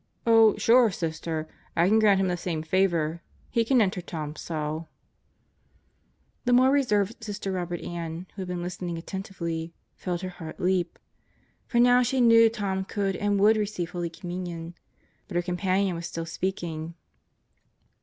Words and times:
Oh, 0.25 0.57
sure, 0.57 0.89
Sister, 0.89 1.47
I 1.75 1.87
can 1.87 1.99
grant 1.99 2.19
him 2.19 2.27
the 2.27 2.35
same 2.35 2.63
favor. 2.63 3.21
He 3.51 3.63
can 3.63 3.79
enter 3.83 4.01
Tom's 4.01 4.41
cell." 4.41 4.89
The 6.45 6.53
more 6.53 6.71
reserved 6.71 7.23
Sister 7.23 7.51
Robert 7.51 7.81
Ann, 7.81 8.25
who 8.33 8.41
had 8.41 8.47
been 8.47 8.63
listening 8.63 8.97
attentively, 8.97 9.75
felt 9.93 10.21
her 10.21 10.29
heart 10.29 10.59
leap; 10.59 10.97
for 11.67 11.77
now 11.79 12.01
she 12.01 12.19
knew 12.19 12.49
Tom 12.49 12.83
could 12.83 13.15
and 13.15 13.39
would 13.39 13.57
receive 13.57 13.91
Holy 13.91 14.09
Communion. 14.09 14.73
But 15.27 15.35
her 15.35 15.43
companion 15.43 15.95
was 15.95 16.07
still 16.07 16.25
speaking. 16.25 16.95